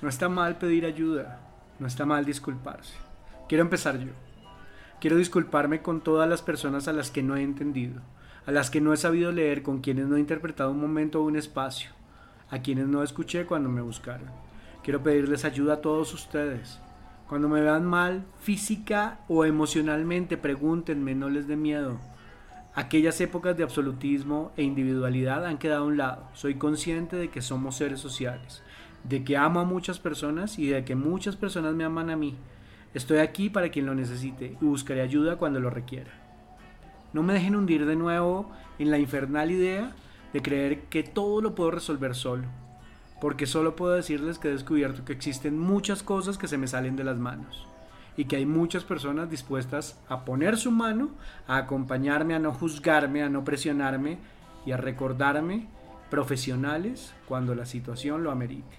No 0.01 0.09
está 0.09 0.29
mal 0.29 0.57
pedir 0.57 0.85
ayuda, 0.85 1.39
no 1.79 1.87
está 1.87 2.05
mal 2.05 2.25
disculparse. 2.25 3.06
Quiero 3.47 3.63
empezar 3.63 3.97
yo. 3.99 4.11
Quiero 4.99 5.15
disculparme 5.15 5.81
con 5.81 6.01
todas 6.01 6.27
las 6.27 6.41
personas 6.41 6.87
a 6.87 6.93
las 6.93 7.11
que 7.11 7.23
no 7.23 7.37
he 7.37 7.43
entendido, 7.43 8.01
a 8.45 8.51
las 8.51 8.69
que 8.69 8.81
no 8.81 8.93
he 8.93 8.97
sabido 8.97 9.31
leer, 9.31 9.63
con 9.63 9.79
quienes 9.79 10.07
no 10.07 10.17
he 10.17 10.19
interpretado 10.19 10.71
un 10.71 10.81
momento 10.81 11.21
o 11.21 11.25
un 11.25 11.37
espacio, 11.37 11.91
a 12.49 12.59
quienes 12.59 12.87
no 12.87 13.03
escuché 13.03 13.45
cuando 13.45 13.69
me 13.69 13.81
buscaron. 13.81 14.27
Quiero 14.83 15.01
pedirles 15.01 15.45
ayuda 15.45 15.75
a 15.75 15.81
todos 15.81 16.13
ustedes, 16.13 16.79
cuando 17.27 17.47
me 17.47 17.61
vean 17.61 17.85
mal, 17.85 18.25
física 18.39 19.19
o 19.27 19.45
emocionalmente, 19.45 20.37
pregúntenme, 20.37 21.13
no 21.13 21.29
les 21.29 21.47
dé 21.47 21.55
miedo. 21.55 21.99
Aquellas 22.73 23.19
épocas 23.21 23.55
de 23.55 23.63
absolutismo 23.63 24.51
e 24.55 24.63
individualidad 24.63 25.45
han 25.45 25.57
quedado 25.57 25.83
a 25.83 25.87
un 25.87 25.97
lado. 25.97 26.27
Soy 26.33 26.55
consciente 26.55 27.15
de 27.15 27.29
que 27.29 27.41
somos 27.41 27.75
seres 27.75 27.99
sociales, 27.99 28.61
de 29.03 29.23
que 29.23 29.35
amo 29.35 29.59
a 29.59 29.65
muchas 29.65 29.99
personas 29.99 30.59
y 30.59 30.67
de 30.67 30.85
que 30.85 30.95
muchas 30.95 31.35
personas 31.35 31.75
me 31.75 31.83
aman 31.83 32.09
a 32.09 32.15
mí. 32.15 32.37
Estoy 32.93 33.19
aquí 33.19 33.49
para 33.49 33.69
quien 33.69 33.85
lo 33.85 33.95
necesite 33.95 34.57
y 34.59 34.65
buscaré 34.65 35.01
ayuda 35.01 35.37
cuando 35.37 35.59
lo 35.59 35.69
requiera. 35.69 36.11
No 37.13 37.23
me 37.23 37.33
dejen 37.33 37.55
hundir 37.55 37.85
de 37.85 37.95
nuevo 37.95 38.51
en 38.79 38.91
la 38.91 38.99
infernal 38.99 39.51
idea 39.51 39.95
de 40.33 40.41
creer 40.41 40.83
que 40.83 41.03
todo 41.03 41.41
lo 41.41 41.55
puedo 41.55 41.71
resolver 41.71 42.15
solo 42.15 42.47
porque 43.19 43.47
solo 43.47 43.75
puedo 43.75 43.93
decirles 43.93 44.37
que 44.37 44.47
he 44.47 44.51
descubierto 44.51 45.05
que 45.05 45.13
existen 45.13 45.57
muchas 45.57 46.03
cosas 46.03 46.37
que 46.37 46.47
se 46.47 46.57
me 46.57 46.67
salen 46.67 46.95
de 46.95 47.03
las 47.03 47.17
manos 47.17 47.67
y 48.15 48.25
que 48.25 48.35
hay 48.35 48.45
muchas 48.45 48.83
personas 48.83 49.29
dispuestas 49.29 49.99
a 50.09 50.25
poner 50.25 50.57
su 50.57 50.71
mano, 50.71 51.11
a 51.47 51.57
acompañarme, 51.57 52.33
a 52.33 52.39
no 52.39 52.51
juzgarme, 52.51 53.21
a 53.21 53.29
no 53.29 53.43
presionarme 53.43 54.17
y 54.65 54.71
a 54.71 54.77
recordarme 54.77 55.67
profesionales 56.09 57.13
cuando 57.27 57.53
la 57.53 57.65
situación 57.65 58.23
lo 58.23 58.31
amerite. 58.31 58.77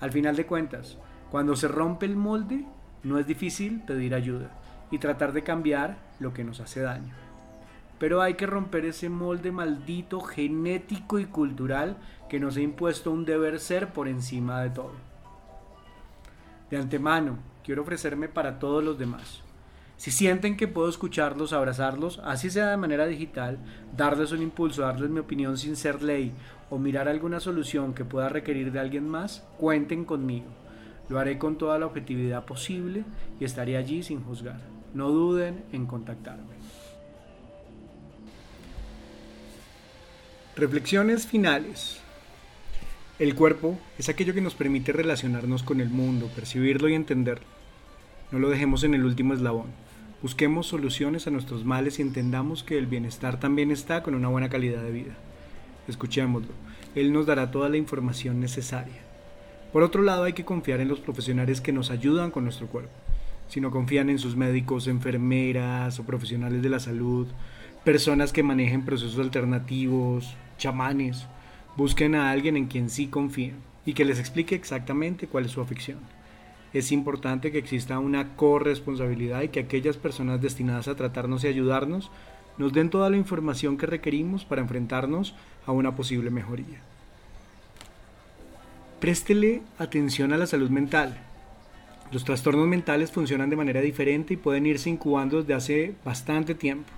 Al 0.00 0.12
final 0.12 0.36
de 0.36 0.46
cuentas, 0.46 0.96
cuando 1.30 1.56
se 1.56 1.68
rompe 1.68 2.06
el 2.06 2.16
molde, 2.16 2.64
no 3.02 3.18
es 3.18 3.26
difícil 3.26 3.80
pedir 3.86 4.14
ayuda 4.14 4.50
y 4.90 4.98
tratar 4.98 5.32
de 5.32 5.42
cambiar 5.42 5.98
lo 6.20 6.32
que 6.32 6.44
nos 6.44 6.60
hace 6.60 6.80
daño. 6.80 7.14
Pero 7.98 8.22
hay 8.22 8.34
que 8.34 8.46
romper 8.46 8.84
ese 8.84 9.08
molde 9.08 9.50
maldito, 9.50 10.20
genético 10.20 11.18
y 11.18 11.26
cultural 11.26 11.96
que 12.28 12.38
nos 12.38 12.56
ha 12.56 12.60
impuesto 12.60 13.10
un 13.10 13.24
deber 13.24 13.58
ser 13.58 13.92
por 13.92 14.08
encima 14.08 14.62
de 14.62 14.70
todo. 14.70 14.92
De 16.70 16.76
antemano, 16.76 17.38
quiero 17.64 17.82
ofrecerme 17.82 18.28
para 18.28 18.58
todos 18.58 18.84
los 18.84 18.98
demás. 18.98 19.42
Si 19.96 20.12
sienten 20.12 20.56
que 20.56 20.68
puedo 20.68 20.88
escucharlos, 20.88 21.52
abrazarlos, 21.52 22.20
así 22.24 22.50
sea 22.50 22.70
de 22.70 22.76
manera 22.76 23.06
digital, 23.06 23.58
darles 23.96 24.30
un 24.30 24.42
impulso, 24.42 24.82
darles 24.82 25.10
mi 25.10 25.18
opinión 25.18 25.58
sin 25.58 25.74
ser 25.74 26.02
ley 26.02 26.32
o 26.70 26.78
mirar 26.78 27.08
alguna 27.08 27.40
solución 27.40 27.94
que 27.94 28.04
pueda 28.04 28.28
requerir 28.28 28.70
de 28.70 28.78
alguien 28.78 29.08
más, 29.08 29.44
cuenten 29.56 30.04
conmigo. 30.04 30.46
Lo 31.08 31.18
haré 31.18 31.38
con 31.38 31.56
toda 31.56 31.78
la 31.78 31.86
objetividad 31.86 32.44
posible 32.44 33.04
y 33.40 33.44
estaré 33.44 33.76
allí 33.76 34.02
sin 34.02 34.22
juzgar. 34.22 34.60
No 34.94 35.10
duden 35.10 35.64
en 35.72 35.86
contactarme. 35.86 36.56
Reflexiones 40.56 41.26
finales. 41.26 42.00
El 43.18 43.34
cuerpo 43.34 43.78
es 43.98 44.08
aquello 44.08 44.34
que 44.34 44.40
nos 44.40 44.54
permite 44.54 44.92
relacionarnos 44.92 45.62
con 45.62 45.80
el 45.80 45.88
mundo, 45.88 46.30
percibirlo 46.34 46.88
y 46.88 46.94
entenderlo. 46.94 47.46
No 48.30 48.38
lo 48.38 48.50
dejemos 48.50 48.84
en 48.84 48.94
el 48.94 49.04
último 49.04 49.34
eslabón. 49.34 49.68
Busquemos 50.20 50.66
soluciones 50.66 51.26
a 51.26 51.30
nuestros 51.30 51.64
males 51.64 51.98
y 51.98 52.02
entendamos 52.02 52.64
que 52.64 52.76
el 52.76 52.86
bienestar 52.86 53.40
también 53.40 53.70
está 53.70 54.02
con 54.02 54.14
una 54.14 54.28
buena 54.28 54.48
calidad 54.48 54.82
de 54.82 54.90
vida. 54.90 55.14
Escuchémoslo. 55.86 56.52
Él 56.94 57.12
nos 57.12 57.26
dará 57.26 57.50
toda 57.50 57.68
la 57.68 57.76
información 57.76 58.40
necesaria. 58.40 59.07
Por 59.72 59.82
otro 59.82 60.02
lado, 60.02 60.24
hay 60.24 60.32
que 60.32 60.46
confiar 60.46 60.80
en 60.80 60.88
los 60.88 61.00
profesionales 61.00 61.60
que 61.60 61.72
nos 61.72 61.90
ayudan 61.90 62.30
con 62.30 62.44
nuestro 62.44 62.68
cuerpo. 62.68 62.92
Si 63.48 63.60
no 63.60 63.70
confían 63.70 64.08
en 64.08 64.18
sus 64.18 64.34
médicos, 64.34 64.86
enfermeras 64.86 65.98
o 65.98 66.04
profesionales 66.04 66.62
de 66.62 66.70
la 66.70 66.80
salud, 66.80 67.26
personas 67.84 68.32
que 68.32 68.42
manejen 68.42 68.84
procesos 68.84 69.18
alternativos, 69.18 70.34
chamanes, 70.56 71.26
busquen 71.76 72.14
a 72.14 72.30
alguien 72.30 72.56
en 72.56 72.66
quien 72.66 72.88
sí 72.88 73.08
confíen 73.08 73.56
y 73.84 73.92
que 73.92 74.04
les 74.04 74.18
explique 74.18 74.54
exactamente 74.54 75.26
cuál 75.26 75.44
es 75.44 75.50
su 75.50 75.60
afección. 75.60 75.98
Es 76.72 76.92
importante 76.92 77.50
que 77.50 77.58
exista 77.58 77.98
una 77.98 78.36
corresponsabilidad 78.36 79.42
y 79.42 79.48
que 79.48 79.60
aquellas 79.60 79.96
personas 79.96 80.40
destinadas 80.40 80.88
a 80.88 80.96
tratarnos 80.96 81.44
y 81.44 81.48
ayudarnos 81.48 82.10
nos 82.58 82.72
den 82.72 82.90
toda 82.90 83.08
la 83.08 83.16
información 83.16 83.76
que 83.78 83.86
requerimos 83.86 84.44
para 84.44 84.62
enfrentarnos 84.62 85.34
a 85.64 85.72
una 85.72 85.94
posible 85.94 86.30
mejoría. 86.30 86.82
Préstele 89.00 89.62
atención 89.78 90.32
a 90.32 90.36
la 90.36 90.48
salud 90.48 90.70
mental. 90.70 91.16
Los 92.10 92.24
trastornos 92.24 92.66
mentales 92.66 93.12
funcionan 93.12 93.48
de 93.48 93.54
manera 93.54 93.80
diferente 93.80 94.34
y 94.34 94.36
pueden 94.36 94.66
irse 94.66 94.90
incubando 94.90 95.38
desde 95.38 95.54
hace 95.54 95.94
bastante 96.04 96.56
tiempo 96.56 96.90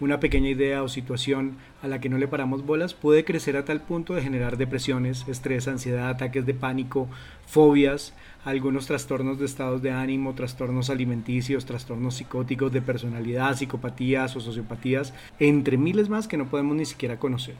una 0.00 0.20
pequeña 0.20 0.50
idea 0.50 0.82
o 0.82 0.88
situación 0.88 1.56
a 1.82 1.88
la 1.88 2.00
que 2.00 2.08
no 2.08 2.18
le 2.18 2.28
paramos 2.28 2.64
bolas 2.64 2.94
puede 2.94 3.24
crecer 3.24 3.56
a 3.56 3.64
tal 3.64 3.80
punto 3.80 4.14
de 4.14 4.22
generar 4.22 4.56
depresiones, 4.56 5.26
estrés, 5.28 5.68
ansiedad, 5.68 6.08
ataques 6.08 6.44
de 6.44 6.54
pánico, 6.54 7.08
fobias, 7.46 8.14
algunos 8.44 8.86
trastornos 8.86 9.38
de 9.38 9.46
estados 9.46 9.82
de 9.82 9.90
ánimo, 9.90 10.34
trastornos 10.34 10.90
alimenticios, 10.90 11.66
trastornos 11.66 12.16
psicóticos 12.16 12.72
de 12.72 12.82
personalidad, 12.82 13.56
psicopatías 13.56 14.34
o 14.36 14.40
sociopatías, 14.40 15.14
entre 15.38 15.76
miles 15.76 16.08
más 16.08 16.28
que 16.28 16.36
no 16.36 16.46
podemos 16.46 16.76
ni 16.76 16.84
siquiera 16.84 17.18
conocer. 17.18 17.56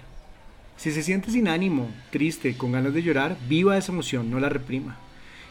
Si 0.78 0.92
se 0.92 1.02
siente 1.02 1.32
sin 1.32 1.48
ánimo, 1.48 1.90
triste, 2.10 2.56
con 2.56 2.70
ganas 2.70 2.94
de 2.94 3.02
llorar, 3.02 3.36
viva 3.48 3.76
esa 3.76 3.90
emoción, 3.90 4.30
no 4.30 4.38
la 4.38 4.48
reprima. 4.48 4.96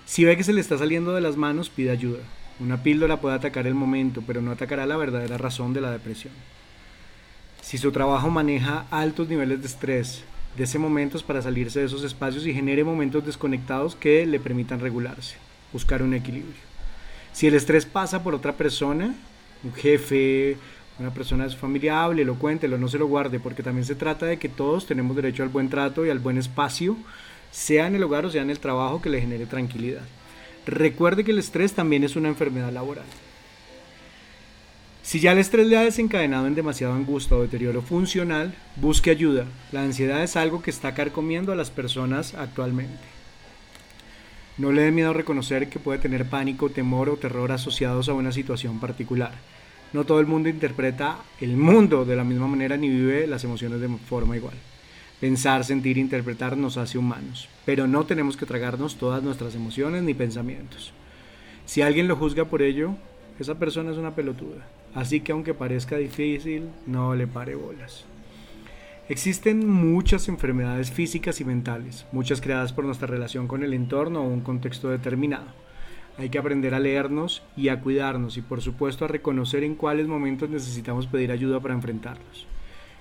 Si 0.05 0.23
ve 0.23 0.37
que 0.37 0.43
se 0.45 0.53
le 0.53 0.61
está 0.61 0.77
saliendo 0.77 1.13
de 1.13 1.19
las 1.19 1.35
manos, 1.35 1.69
pida 1.69 1.91
ayuda. 1.91 2.21
Una 2.61 2.81
píldora 2.81 3.19
puede 3.19 3.35
atacar 3.35 3.67
el 3.67 3.73
momento, 3.73 4.23
pero 4.25 4.41
no 4.41 4.51
atacará 4.51 4.85
la 4.85 4.95
verdadera 4.95 5.37
razón 5.37 5.73
de 5.73 5.81
la 5.81 5.91
depresión. 5.91 6.33
Si 7.61 7.77
su 7.77 7.91
trabajo 7.91 8.29
maneja 8.29 8.87
altos 8.89 9.27
niveles 9.27 9.59
de 9.59 9.67
estrés, 9.67 10.23
dese 10.55 10.79
momentos 10.79 11.23
para 11.23 11.41
salirse 11.41 11.81
de 11.81 11.87
esos 11.87 12.05
espacios 12.05 12.47
y 12.47 12.53
genere 12.53 12.85
momentos 12.85 13.25
desconectados 13.25 13.97
que 13.97 14.25
le 14.25 14.39
permitan 14.39 14.79
regularse, 14.79 15.35
buscar 15.73 16.03
un 16.03 16.13
equilibrio. 16.13 16.55
Si 17.33 17.47
el 17.47 17.55
estrés 17.55 17.85
pasa 17.85 18.23
por 18.23 18.33
otra 18.33 18.53
persona, 18.53 19.13
un 19.61 19.73
jefe, 19.73 20.55
una 20.99 21.13
persona 21.13 21.43
de 21.43 21.51
su 21.51 21.57
familia, 21.57 22.03
háblelo, 22.03 22.35
cuéntelo, 22.35 22.77
no 22.77 22.87
se 22.87 22.97
lo 22.97 23.07
guarde, 23.07 23.39
porque 23.39 23.63
también 23.63 23.85
se 23.85 23.95
trata 23.95 24.25
de 24.25 24.37
que 24.37 24.49
todos 24.49 24.85
tenemos 24.85 25.15
derecho 25.15 25.43
al 25.43 25.49
buen 25.49 25.69
trato 25.69 26.05
y 26.05 26.09
al 26.09 26.19
buen 26.19 26.37
espacio, 26.37 26.97
sea 27.51 27.87
en 27.87 27.95
el 27.95 28.03
hogar 28.03 28.25
o 28.25 28.29
sea 28.29 28.41
en 28.41 28.49
el 28.49 28.59
trabajo 28.59 29.01
que 29.01 29.09
le 29.09 29.21
genere 29.21 29.45
tranquilidad. 29.45 30.03
Recuerde 30.65 31.23
que 31.23 31.31
el 31.31 31.39
estrés 31.39 31.73
también 31.73 32.03
es 32.03 32.15
una 32.15 32.27
enfermedad 32.27 32.71
laboral. 32.71 33.05
Si 35.01 35.21
ya 35.21 35.31
el 35.31 35.37
estrés 35.37 35.67
le 35.67 35.77
ha 35.77 35.83
desencadenado 35.83 36.47
en 36.47 36.55
demasiado 36.55 36.93
angustia 36.93 37.37
o 37.37 37.41
deterioro 37.41 37.81
funcional, 37.81 38.53
busque 38.75 39.09
ayuda. 39.09 39.45
La 39.71 39.81
ansiedad 39.81 40.21
es 40.21 40.35
algo 40.35 40.61
que 40.61 40.69
está 40.69 40.93
carcomiendo 40.93 41.53
a 41.53 41.55
las 41.55 41.71
personas 41.71 42.33
actualmente. 42.33 42.99
No 44.57 44.73
le 44.73 44.81
dé 44.81 44.91
miedo 44.91 45.13
reconocer 45.13 45.69
que 45.69 45.79
puede 45.79 45.99
tener 45.99 46.25
pánico, 46.25 46.69
temor 46.69 47.09
o 47.09 47.15
terror 47.15 47.53
asociados 47.53 48.09
a 48.09 48.13
una 48.13 48.33
situación 48.33 48.81
particular. 48.81 49.31
No 49.93 50.05
todo 50.05 50.19
el 50.19 50.27
mundo 50.27 50.49
interpreta 50.49 51.17
el 51.39 51.55
mundo 51.55 52.05
de 52.05 52.15
la 52.15 52.23
misma 52.23 52.47
manera 52.47 52.77
ni 52.77 52.89
vive 52.89 53.27
las 53.27 53.43
emociones 53.43 53.79
de 53.79 53.87
forma 53.87 54.35
igual. 54.35 54.55
Pensar, 55.19 55.63
sentir, 55.63 55.97
interpretar 55.97 56.57
nos 56.57 56.77
hace 56.77 56.97
humanos, 56.97 57.49
pero 57.65 57.87
no 57.87 58.05
tenemos 58.05 58.37
que 58.37 58.45
tragarnos 58.45 58.97
todas 58.97 59.23
nuestras 59.23 59.55
emociones 59.55 60.03
ni 60.03 60.13
pensamientos. 60.13 60.93
Si 61.65 61.81
alguien 61.81 62.07
lo 62.07 62.15
juzga 62.15 62.45
por 62.45 62.61
ello, 62.61 62.95
esa 63.39 63.55
persona 63.55 63.91
es 63.91 63.97
una 63.97 64.15
pelotuda. 64.15 64.67
Así 64.93 65.21
que 65.21 65.31
aunque 65.31 65.53
parezca 65.53 65.97
difícil, 65.97 66.69
no 66.85 67.15
le 67.15 67.27
pare 67.27 67.55
bolas. 67.55 68.05
Existen 69.09 69.69
muchas 69.69 70.27
enfermedades 70.27 70.91
físicas 70.91 71.39
y 71.39 71.45
mentales, 71.45 72.05
muchas 72.11 72.41
creadas 72.41 72.73
por 72.73 72.83
nuestra 72.83 73.07
relación 73.07 73.47
con 73.47 73.63
el 73.63 73.73
entorno 73.73 74.21
o 74.21 74.27
un 74.27 74.41
contexto 74.41 74.89
determinado. 74.89 75.45
Hay 76.17 76.29
que 76.29 76.39
aprender 76.39 76.73
a 76.73 76.79
leernos 76.79 77.43
y 77.55 77.69
a 77.69 77.79
cuidarnos 77.79 78.37
y 78.37 78.41
por 78.41 78.61
supuesto 78.61 79.05
a 79.05 79.07
reconocer 79.07 79.63
en 79.63 79.75
cuáles 79.75 80.07
momentos 80.07 80.49
necesitamos 80.49 81.05
pedir 81.05 81.31
ayuda 81.31 81.59
para 81.59 81.75
enfrentarlos. 81.75 82.47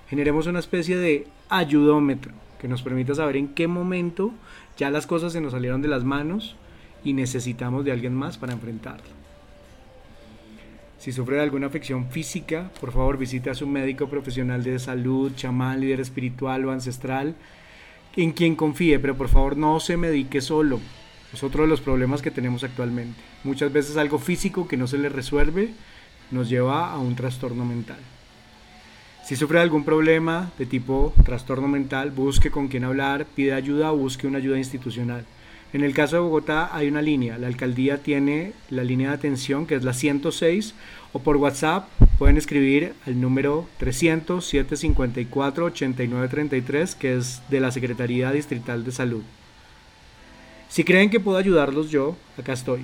Generemos 0.07 0.45
una 0.47 0.59
especie 0.59 0.97
de 0.97 1.27
ayudómetro 1.49 2.31
que 2.59 2.67
nos 2.67 2.83
permita 2.83 3.15
saber 3.15 3.37
en 3.37 3.49
qué 3.49 3.67
momento 3.67 4.31
ya 4.77 4.89
las 4.91 5.07
cosas 5.07 5.33
se 5.33 5.41
nos 5.41 5.53
salieron 5.53 5.81
de 5.81 5.87
las 5.87 6.03
manos 6.03 6.55
y 7.03 7.13
necesitamos 7.13 7.85
de 7.85 7.91
alguien 7.91 8.13
más 8.13 8.37
para 8.37 8.53
enfrentarlo. 8.53 9.17
Si 10.99 11.11
sufre 11.11 11.37
de 11.37 11.43
alguna 11.43 11.67
afección 11.67 12.09
física, 12.09 12.71
por 12.79 12.91
favor 12.91 13.17
visite 13.17 13.49
a 13.49 13.55
su 13.55 13.67
médico 13.67 14.09
profesional 14.09 14.63
de 14.63 14.79
salud, 14.79 15.31
chamán, 15.35 15.79
líder 15.79 15.99
espiritual 15.99 16.65
o 16.65 16.71
ancestral, 16.71 17.35
en 18.15 18.31
quien 18.31 18.55
confíe, 18.55 18.99
pero 18.99 19.15
por 19.15 19.27
favor 19.27 19.57
no 19.57 19.79
se 19.79 19.95
medique 19.95 20.41
solo. 20.41 20.79
Es 21.37 21.43
otro 21.43 21.61
de 21.61 21.69
los 21.69 21.81
problemas 21.81 22.23
que 22.23 22.31
tenemos 22.31 22.63
actualmente. 22.63 23.21
Muchas 23.43 23.71
veces 23.71 23.95
algo 23.95 24.17
físico 24.17 24.67
que 24.67 24.75
no 24.75 24.87
se 24.87 24.97
le 24.97 25.07
resuelve 25.07 25.69
nos 26.31 26.49
lleva 26.49 26.91
a 26.91 26.97
un 26.97 27.15
trastorno 27.15 27.63
mental. 27.63 27.99
Si 29.23 29.35
sufre 29.35 29.59
algún 29.59 29.83
problema 29.83 30.51
de 30.57 30.65
tipo 30.65 31.13
trastorno 31.23 31.67
mental, 31.67 32.09
busque 32.09 32.49
con 32.49 32.69
quién 32.69 32.85
hablar, 32.85 33.27
pide 33.35 33.53
ayuda 33.53 33.91
o 33.91 33.97
busque 33.97 34.25
una 34.25 34.39
ayuda 34.39 34.57
institucional. 34.57 35.25
En 35.73 35.83
el 35.83 35.93
caso 35.93 36.15
de 36.15 36.23
Bogotá 36.23 36.75
hay 36.75 36.87
una 36.87 37.03
línea, 37.03 37.37
la 37.37 37.45
alcaldía 37.45 38.01
tiene 38.01 38.53
la 38.71 38.83
línea 38.83 39.09
de 39.09 39.17
atención 39.17 39.67
que 39.67 39.75
es 39.75 39.83
la 39.83 39.93
106 39.93 40.73
o 41.13 41.19
por 41.19 41.37
WhatsApp 41.37 41.87
pueden 42.17 42.37
escribir 42.37 42.93
al 43.05 43.21
número 43.21 43.67
300 43.77 44.43
754 44.43 45.65
8933 45.65 46.95
que 46.95 47.15
es 47.15 47.43
de 47.47 47.59
la 47.59 47.69
Secretaría 47.69 48.31
Distrital 48.31 48.83
de 48.83 48.91
Salud. 48.91 49.21
Si 50.69 50.83
creen 50.83 51.09
que 51.09 51.19
puedo 51.19 51.37
ayudarlos 51.37 51.89
yo, 51.89 52.15
acá 52.37 52.53
estoy. 52.53 52.81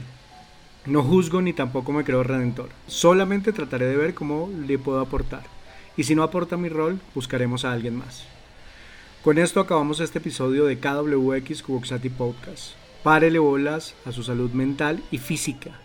No 0.86 1.04
juzgo 1.04 1.42
ni 1.42 1.54
tampoco 1.54 1.92
me 1.92 2.04
creo 2.04 2.24
redentor. 2.24 2.70
Solamente 2.88 3.54
trataré 3.54 3.86
de 3.86 3.98
ver 3.98 4.14
cómo 4.14 4.50
le 4.68 4.78
puedo 4.78 5.00
aportar. 5.00 5.44
Y 5.96 6.04
si 6.04 6.16
no 6.16 6.24
aporta 6.24 6.58
mi 6.58 6.70
rol, 6.70 7.00
buscaremos 7.14 7.66
a 7.66 7.72
alguien 7.72 7.96
más. 7.96 8.26
Con 9.24 9.38
esto 9.38 9.60
acabamos 9.60 10.00
este 10.00 10.20
episodio 10.20 10.66
de 10.66 10.80
KWX 10.80 11.64
Cuboxati 11.64 12.10
Podcast. 12.10 12.74
Párele 13.04 13.40
bolas 13.40 13.96
a 14.06 14.12
su 14.12 14.24
salud 14.24 14.52
mental 14.52 15.02
y 15.12 15.18
física. 15.18 15.80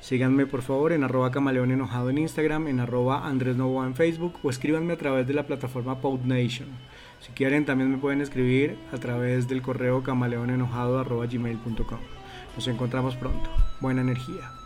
Síganme 0.00 0.46
por 0.46 0.62
favor 0.62 0.92
en 0.92 1.04
arroba 1.04 1.30
camaleón 1.30 1.72
enojado 1.72 2.10
en 2.10 2.18
Instagram, 2.18 2.68
en 2.68 2.80
arroba 2.80 3.26
Andrés 3.26 3.56
Novoa 3.56 3.86
en 3.86 3.94
Facebook 3.94 4.34
o 4.42 4.50
escríbanme 4.50 4.94
a 4.94 4.98
través 4.98 5.26
de 5.26 5.34
la 5.34 5.46
plataforma 5.46 6.00
PodNation. 6.00 6.68
Si 7.20 7.32
quieren 7.32 7.66
también 7.66 7.90
me 7.90 7.98
pueden 7.98 8.20
escribir 8.20 8.78
a 8.92 8.96
través 8.96 9.48
del 9.48 9.62
correo 9.62 10.02
camaleonenojado 10.02 10.98
arroba 10.98 11.26
gmail.com. 11.26 12.00
Nos 12.56 12.68
encontramos 12.68 13.16
pronto. 13.16 13.50
Buena 13.80 14.00
energía. 14.00 14.59